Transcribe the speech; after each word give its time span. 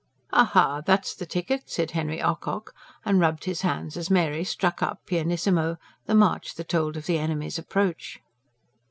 "Aha! 0.33 0.81
that's 0.83 1.13
the 1.13 1.27
ticket," 1.27 1.69
said 1.69 1.91
Henry 1.91 2.19
Ocock, 2.19 2.73
and 3.05 3.19
rubbed 3.19 3.43
his 3.43 3.61
hands 3.61 3.95
as 3.95 4.09
Mary 4.09 4.43
struck 4.43 4.81
up, 4.81 5.05
pianissimo, 5.05 5.77
the 6.07 6.15
march 6.15 6.55
that 6.55 6.69
told 6.69 6.97
of 6.97 7.05
the 7.05 7.19
enemy's 7.19 7.59
approach. 7.59 8.19